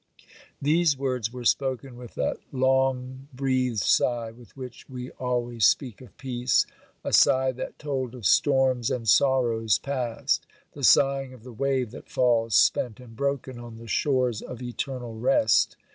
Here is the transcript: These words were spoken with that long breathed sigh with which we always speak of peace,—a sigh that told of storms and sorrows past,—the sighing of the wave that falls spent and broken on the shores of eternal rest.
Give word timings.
These 0.59 0.97
words 0.97 1.31
were 1.31 1.45
spoken 1.45 1.95
with 1.95 2.15
that 2.15 2.37
long 2.51 3.27
breathed 3.31 3.83
sigh 3.83 4.31
with 4.31 4.57
which 4.57 4.89
we 4.89 5.11
always 5.11 5.67
speak 5.67 6.01
of 6.01 6.17
peace,—a 6.17 7.13
sigh 7.13 7.51
that 7.51 7.77
told 7.77 8.15
of 8.15 8.25
storms 8.25 8.89
and 8.89 9.07
sorrows 9.07 9.77
past,—the 9.77 10.83
sighing 10.83 11.33
of 11.35 11.43
the 11.43 11.53
wave 11.53 11.91
that 11.91 12.09
falls 12.09 12.55
spent 12.55 12.99
and 12.99 13.15
broken 13.15 13.59
on 13.59 13.77
the 13.77 13.87
shores 13.87 14.41
of 14.41 14.59
eternal 14.63 15.19
rest. 15.19 15.77